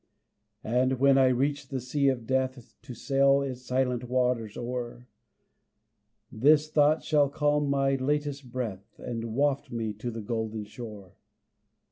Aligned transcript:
And 0.63 0.93
when 0.99 1.19
I 1.19 1.27
reach 1.27 1.67
the 1.67 1.79
sea 1.79 2.07
of 2.07 2.25
death, 2.25 2.73
To 2.81 2.93
sail 2.95 3.43
its 3.43 3.61
silent 3.61 4.05
waters 4.09 4.57
o'er, 4.57 5.07
This 6.31 6.71
thought 6.71 7.03
shall 7.03 7.29
calm 7.29 7.69
my 7.69 7.93
latest 7.97 8.51
breath 8.51 8.97
And 8.97 9.35
waft 9.35 9.69
me 9.71 9.93
to 9.93 10.09
the 10.09 10.23
golden 10.23 10.63
shore. 10.65 11.17